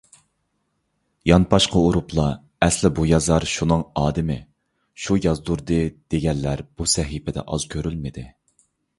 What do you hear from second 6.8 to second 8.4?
بۇ سەھىپىدە ئاز كۆرۈلمىدى.